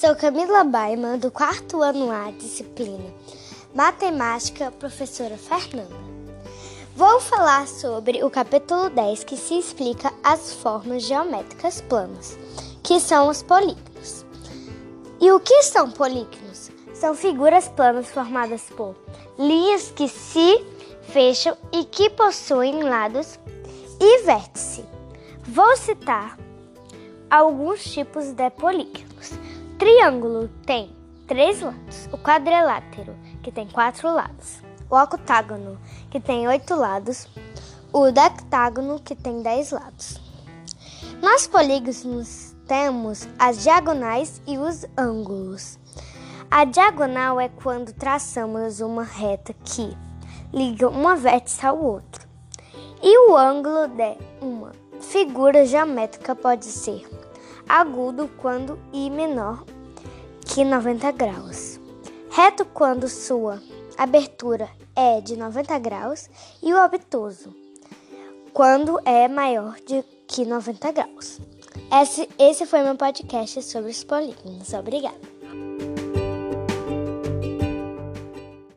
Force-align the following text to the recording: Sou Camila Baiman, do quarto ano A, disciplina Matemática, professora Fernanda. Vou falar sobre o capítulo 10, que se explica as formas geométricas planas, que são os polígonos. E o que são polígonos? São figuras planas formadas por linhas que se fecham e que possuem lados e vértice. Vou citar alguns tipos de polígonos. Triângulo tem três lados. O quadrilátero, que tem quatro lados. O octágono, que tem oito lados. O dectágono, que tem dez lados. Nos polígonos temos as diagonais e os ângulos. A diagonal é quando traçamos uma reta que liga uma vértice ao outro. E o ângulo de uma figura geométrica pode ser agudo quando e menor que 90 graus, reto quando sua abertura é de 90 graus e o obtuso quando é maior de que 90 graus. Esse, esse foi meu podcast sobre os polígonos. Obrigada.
Sou 0.00 0.16
Camila 0.16 0.64
Baiman, 0.64 1.18
do 1.18 1.30
quarto 1.30 1.82
ano 1.82 2.10
A, 2.10 2.30
disciplina 2.30 3.12
Matemática, 3.74 4.70
professora 4.70 5.36
Fernanda. 5.36 5.94
Vou 6.96 7.20
falar 7.20 7.68
sobre 7.68 8.24
o 8.24 8.30
capítulo 8.30 8.88
10, 8.88 9.24
que 9.24 9.36
se 9.36 9.58
explica 9.58 10.10
as 10.24 10.54
formas 10.54 11.02
geométricas 11.02 11.82
planas, 11.82 12.38
que 12.82 12.98
são 12.98 13.28
os 13.28 13.42
polígonos. 13.42 14.24
E 15.20 15.30
o 15.32 15.38
que 15.38 15.62
são 15.64 15.90
polígonos? 15.90 16.70
São 16.94 17.14
figuras 17.14 17.68
planas 17.68 18.08
formadas 18.10 18.62
por 18.74 18.96
linhas 19.38 19.92
que 19.94 20.08
se 20.08 20.64
fecham 21.12 21.54
e 21.72 21.84
que 21.84 22.08
possuem 22.08 22.82
lados 22.84 23.38
e 24.00 24.22
vértice. 24.22 24.82
Vou 25.46 25.76
citar 25.76 26.38
alguns 27.28 27.84
tipos 27.84 28.32
de 28.32 28.48
polígonos. 28.48 29.09
Triângulo 29.80 30.50
tem 30.66 30.94
três 31.26 31.62
lados. 31.62 32.06
O 32.12 32.18
quadrilátero, 32.18 33.16
que 33.42 33.50
tem 33.50 33.66
quatro 33.66 34.14
lados. 34.14 34.58
O 34.90 34.94
octágono, 34.94 35.80
que 36.10 36.20
tem 36.20 36.46
oito 36.46 36.74
lados. 36.74 37.26
O 37.90 38.10
dectágono, 38.10 39.00
que 39.00 39.14
tem 39.14 39.40
dez 39.40 39.70
lados. 39.70 40.20
Nos 41.22 41.46
polígonos 41.46 42.54
temos 42.66 43.26
as 43.38 43.62
diagonais 43.62 44.42
e 44.46 44.58
os 44.58 44.84
ângulos. 44.98 45.78
A 46.50 46.66
diagonal 46.66 47.40
é 47.40 47.48
quando 47.48 47.94
traçamos 47.94 48.80
uma 48.80 49.02
reta 49.02 49.54
que 49.64 49.96
liga 50.52 50.90
uma 50.90 51.16
vértice 51.16 51.64
ao 51.64 51.82
outro. 51.82 52.28
E 53.02 53.30
o 53.30 53.34
ângulo 53.34 53.88
de 53.88 54.18
uma 54.42 54.72
figura 55.00 55.64
geométrica 55.64 56.36
pode 56.36 56.66
ser 56.66 57.08
agudo 57.70 58.28
quando 58.36 58.76
e 58.92 59.08
menor 59.08 59.64
que 60.52 60.64
90 60.64 61.12
graus, 61.12 61.78
reto 62.28 62.64
quando 62.64 63.08
sua 63.08 63.62
abertura 63.96 64.68
é 64.96 65.20
de 65.20 65.36
90 65.36 65.78
graus 65.78 66.28
e 66.60 66.74
o 66.74 66.84
obtuso 66.84 67.54
quando 68.52 68.98
é 69.04 69.28
maior 69.28 69.76
de 69.86 70.02
que 70.26 70.44
90 70.44 70.90
graus. 70.90 71.38
Esse, 72.02 72.28
esse 72.36 72.66
foi 72.66 72.82
meu 72.82 72.96
podcast 72.96 73.62
sobre 73.62 73.92
os 73.92 74.02
polígonos. 74.02 74.72
Obrigada. 74.72 75.39